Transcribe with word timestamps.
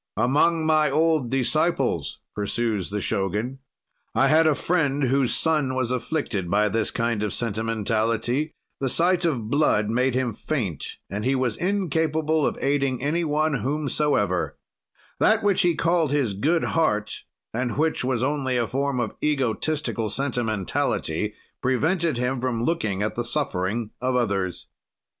"Among 0.17 0.65
my 0.65 0.89
old 0.89 1.29
disciples," 1.29 2.17
pursues 2.33 2.89
the 2.89 3.01
Shogun, 3.01 3.59
"I 4.15 4.29
had 4.29 4.47
a 4.47 4.55
friend 4.55 5.03
whose 5.03 5.31
son 5.31 5.75
was 5.75 5.91
afflicted 5.91 6.49
by 6.49 6.69
this 6.69 6.89
kind 6.89 7.21
of 7.21 7.31
sentimentality, 7.35 8.55
the 8.79 8.89
sight 8.89 9.25
of 9.25 9.51
blood 9.51 9.91
made 9.91 10.15
him 10.15 10.33
faint 10.33 10.97
and 11.07 11.23
he 11.23 11.35
was 11.35 11.55
incapable 11.55 12.47
of 12.47 12.57
aiding 12.61 12.99
any 13.03 13.23
one 13.23 13.59
whomsoever; 13.59 14.57
that 15.19 15.43
which 15.43 15.61
he 15.61 15.75
called 15.75 16.11
his 16.11 16.33
good 16.33 16.63
heart, 16.63 17.23
and 17.53 17.77
which 17.77 18.03
was 18.03 18.23
only 18.23 18.57
a 18.57 18.65
form 18.65 18.99
of 18.99 19.15
egotistical 19.23 20.09
sentimentality, 20.09 21.35
prevented 21.61 22.17
him 22.17 22.41
from 22.41 22.63
looking 22.63 23.03
at 23.03 23.13
the 23.13 23.23
suffering 23.23 23.91
of 24.01 24.15
others. 24.15 24.65